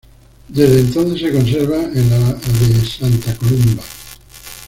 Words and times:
Desde 0.47 0.79
entonces 0.79 1.21
se 1.21 1.31
conserva 1.31 1.75
en 1.75 2.09
la 2.09 2.33
de 2.33 2.83
Santa 2.87 3.35
Columba. 3.35 3.83